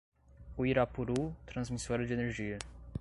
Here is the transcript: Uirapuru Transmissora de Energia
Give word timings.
Uirapuru 0.57 1.17
Transmissora 1.47 2.07
de 2.07 2.13
Energia 2.13 2.57